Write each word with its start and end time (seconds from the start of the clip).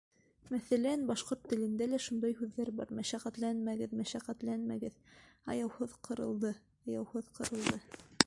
Мәҫәлән, 0.51 1.01
башҡорт 1.09 1.43
телендә 1.51 1.87
лә 1.91 1.99
шундай 2.05 2.33
һүҙҙәр 2.39 2.71
бар: 2.79 2.93
мәшәҡәтләнмәгеҙ— 3.01 3.93
мәшәҡәтләмәгеҙ, 4.01 4.97
аяуһыҙ 5.57 5.93
ҡырылды— 6.09 6.55
яуһыҙ 6.97 7.33
ҡырылды. 7.39 7.81